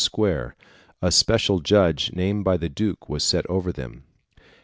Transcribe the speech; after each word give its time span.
]Square, 0.01 0.55
a 0.99 1.11
special 1.11 1.59
judge 1.59 2.11
named 2.13 2.43
by 2.43 2.57
the 2.57 2.69
duke 2.69 3.07
was 3.07 3.23
set 3.23 3.47
over 3.47 3.71
them. 3.71 4.03